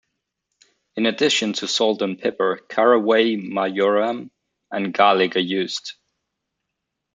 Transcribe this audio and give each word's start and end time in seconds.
In 0.95 1.05
addition 1.05 1.53
to 1.53 1.67
salt 1.67 2.01
and 2.01 2.19
pepper, 2.19 2.59
caraway, 2.67 3.35
marjoram, 3.35 4.31
and 4.71 4.91
garlic 4.91 5.35
are 5.35 5.39
used. 5.39 5.93